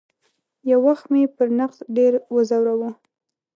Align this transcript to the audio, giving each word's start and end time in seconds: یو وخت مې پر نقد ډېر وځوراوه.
یو 0.69 0.79
وخت 0.87 1.05
مې 1.11 1.21
پر 1.35 1.47
نقد 1.59 1.79
ډېر 1.97 2.13
وځوراوه. 2.35 2.89